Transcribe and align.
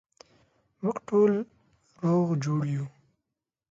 موږ 0.81 0.97
ټوله 1.07 1.39
روغ 2.03 2.27
جوړ 2.43 2.61
یو 2.75 2.85